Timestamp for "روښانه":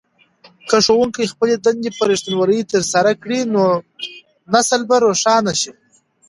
5.05-5.53